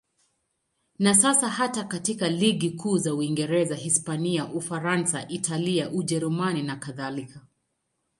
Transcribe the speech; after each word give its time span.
Na 0.99 1.13
sasa 1.15 1.49
hata 1.49 1.83
katika 1.83 2.29
ligi 2.29 2.71
kuu 2.71 2.97
za 2.97 3.13
Uingereza, 3.15 3.75
Hispania, 3.75 4.45
Ufaransa, 4.53 5.27
Italia, 5.27 5.89
Ujerumani 5.91 6.63
nakadhalika. 6.63 7.41